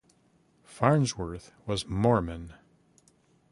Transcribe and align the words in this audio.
Farnsworth 0.65 1.51
was 1.67 1.85
Mormon. 1.87 2.55